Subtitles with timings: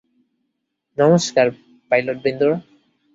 [0.97, 1.47] নমস্কার,
[1.91, 2.55] পাইলটবৃন্দরা।